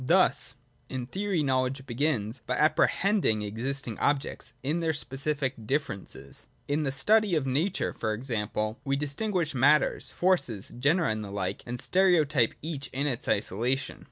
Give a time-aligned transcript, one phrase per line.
[0.03, 0.55] Thus,
[0.89, 6.47] in theory, knowledge begins by apprehending existing objects in their specific differences.
[6.67, 11.61] In the study of nature, for example, we distinguish matters, forces, genera and the like,
[11.67, 13.99] and stereotype each in its isolation.